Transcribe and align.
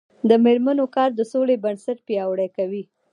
د 0.29 0.31
میرمنو 0.43 0.85
کار 0.95 1.09
د 1.15 1.21
سولې 1.31 1.55
بنسټ 1.63 1.97
پیاوړی 2.07 2.49
کوي. 2.57 2.83